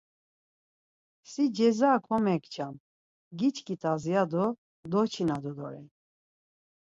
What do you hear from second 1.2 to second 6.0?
Si ceza komekçam, giçkit̆as ya do doçinadvu doren.